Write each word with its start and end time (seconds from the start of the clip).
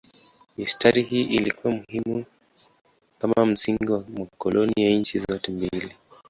Mistari 0.57 1.03
hii 1.03 1.21
ilikuwa 1.23 1.73
muhimu 1.73 2.25
kama 3.19 3.45
msingi 3.45 3.91
wa 3.91 4.03
makoloni 4.17 4.73
ya 4.77 4.89
nchi 4.95 5.19
zote 5.19 5.51
mbili. 5.51 5.95